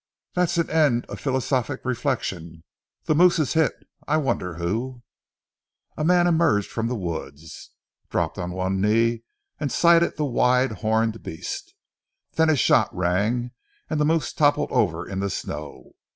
"There's 0.33 0.57
an 0.57 0.67
end 0.71 1.05
of 1.09 1.19
philosophic 1.19 1.85
reflection. 1.85 2.63
The 3.03 3.13
moose 3.13 3.37
is 3.37 3.53
hit. 3.53 3.71
I 4.07 4.17
wonder 4.17 4.55
who" 4.55 5.03
A 5.95 6.03
man 6.03 6.25
emerged 6.25 6.71
from 6.71 6.87
the 6.87 6.95
woods, 6.95 7.69
dropped 8.09 8.39
on 8.39 8.49
one 8.51 8.81
knee, 8.81 9.21
and 9.59 9.71
sighted 9.71 10.17
the 10.17 10.25
wide 10.25 10.71
horned 10.71 11.21
beast. 11.21 11.75
Then 12.33 12.49
his 12.49 12.59
shot 12.59 12.89
rang, 12.91 13.51
and 13.91 14.01
the 14.01 14.05
moose 14.05 14.33
toppled 14.33 14.71
over 14.71 15.07
in 15.07 15.19
the 15.19 15.29
snow. 15.29 15.91